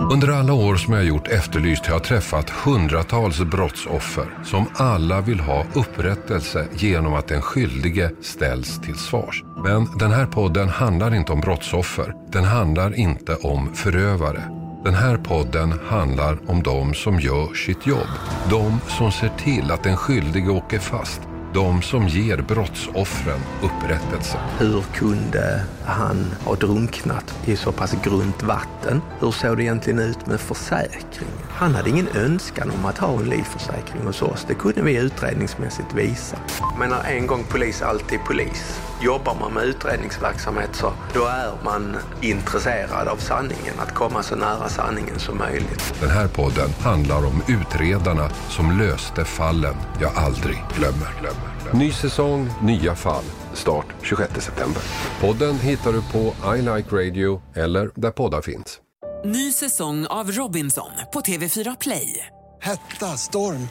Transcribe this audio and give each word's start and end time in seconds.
Under 0.00 0.28
alla 0.28 0.52
år 0.52 0.76
som 0.76 0.94
jag 0.94 1.04
gjort 1.04 1.28
Efterlyst 1.28 1.86
har 1.86 1.94
jag 1.94 2.04
träffat 2.04 2.50
hundratals 2.50 3.40
brottsoffer 3.40 4.38
som 4.44 4.66
alla 4.74 5.20
vill 5.20 5.40
ha 5.40 5.64
upprättelse 5.74 6.66
genom 6.72 7.14
att 7.14 7.28
den 7.28 7.42
skyldige 7.42 8.10
ställs 8.22 8.80
till 8.80 8.94
svars. 8.94 9.44
Men 9.64 9.98
den 9.98 10.10
här 10.10 10.26
podden 10.26 10.68
handlar 10.68 11.14
inte 11.14 11.32
om 11.32 11.40
brottsoffer. 11.40 12.14
Den 12.32 12.44
handlar 12.44 12.94
inte 12.94 13.34
om 13.34 13.74
förövare. 13.74 14.42
Den 14.84 14.94
här 14.94 15.16
podden 15.16 15.74
handlar 15.88 16.50
om 16.50 16.62
de 16.62 16.94
som 16.94 17.20
gör 17.20 17.54
sitt 17.54 17.86
jobb. 17.86 18.08
De 18.50 18.80
som 18.88 19.12
ser 19.12 19.30
till 19.38 19.70
att 19.70 19.82
den 19.82 19.96
skyldige 19.96 20.50
åker 20.50 20.78
fast. 20.78 21.27
De 21.58 21.82
som 21.82 22.08
ger 22.08 22.36
brottsoffren 22.36 23.40
upprättelse. 23.62 24.38
Hur 24.58 24.82
kunde 24.82 25.62
han 25.84 26.26
ha 26.44 26.54
drunknat 26.54 27.34
i 27.44 27.56
så 27.56 27.72
pass 27.72 27.94
grunt 28.04 28.42
vatten? 28.42 29.02
Hur 29.20 29.30
såg 29.30 29.56
det 29.56 29.62
egentligen 29.62 29.98
ut 29.98 30.26
med 30.26 30.40
försäkringen? 30.40 31.38
Han 31.50 31.74
hade 31.74 31.90
ingen 31.90 32.08
önskan 32.08 32.70
om 32.78 32.84
att 32.84 32.98
ha 32.98 33.12
en 33.12 33.24
livförsäkring 33.24 34.02
hos 34.04 34.22
oss. 34.22 34.44
Det 34.48 34.54
kunde 34.54 34.82
vi 34.82 34.96
utredningsmässigt 34.96 35.94
visa. 35.94 36.36
Menar, 36.78 37.04
en 37.04 37.26
gång 37.26 37.44
polis, 37.44 37.82
alltid 37.82 38.18
polis. 38.26 38.80
Jobbar 39.02 39.36
man 39.40 39.52
med 39.52 39.64
utredningsverksamhet 39.64 40.70
så 40.72 40.92
då 41.14 41.24
är 41.24 41.52
man 41.64 41.96
intresserad 42.20 43.08
av 43.08 43.16
sanningen, 43.16 43.74
att 43.78 43.94
komma 43.94 44.22
så 44.22 44.36
nära 44.36 44.68
sanningen 44.68 45.18
som 45.18 45.38
möjligt. 45.38 45.94
Den 46.00 46.10
här 46.10 46.28
podden 46.28 46.70
handlar 46.82 47.26
om 47.26 47.42
utredarna 47.48 48.30
som 48.48 48.78
löste 48.78 49.24
fallen 49.24 49.74
jag 50.00 50.12
aldrig 50.16 50.64
glömmer. 50.76 51.08
glömmer. 51.20 51.47
Ny 51.74 51.92
säsong, 51.92 52.50
nya 52.62 52.94
fall. 52.94 53.24
Start 53.54 53.86
26 54.02 54.44
september. 54.44 54.82
Podden 55.20 55.60
hittar 55.60 55.92
du 55.92 56.02
på 56.02 56.56
I 56.56 56.62
Like 56.62 56.96
Radio 56.96 57.42
eller 57.54 57.90
där 57.94 58.10
poddar 58.10 58.42
finns. 58.42 58.80
Ny 59.24 59.52
säsong 59.52 60.06
av 60.06 60.30
Robinson 60.30 60.90
på 61.12 61.20
TV4 61.20 61.76
Play. 61.80 62.26
Hetta, 62.62 63.06
storm, 63.06 63.68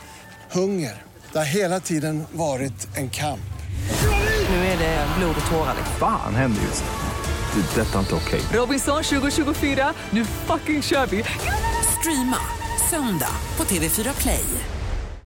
hunger. 0.52 1.02
Det 1.32 1.38
har 1.38 1.46
hela 1.46 1.80
tiden 1.80 2.24
varit 2.32 2.98
en 2.98 3.10
kamp. 3.10 3.40
Nu 4.50 4.56
är 4.56 4.78
det 4.78 5.08
blod 5.18 5.36
och 5.46 5.52
tårar. 5.52 5.76
Fan 6.00 6.36
händer 6.36 6.62
just 6.62 6.84
nu. 6.84 7.62
Det. 7.62 7.82
är 7.82 7.86
Detta 7.86 7.96
är 7.96 8.00
inte 8.00 8.16
okej. 8.16 8.42
Robinson 8.54 9.04
2024, 9.04 9.94
nu 10.10 10.26
fucking 10.26 10.82
kör 10.82 11.06
vi! 11.06 11.24
Streama 12.00 12.38
söndag 12.90 13.32
på 13.58 13.64
TV4 13.64 14.22
Play. 14.22 14.46